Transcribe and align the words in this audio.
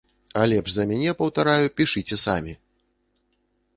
А 0.39 0.45
лепш 0.53 0.71
за 0.75 0.83
мяне, 0.91 1.11
паўтараю, 1.19 1.67
пішыце 1.81 2.15
самі! 2.25 2.57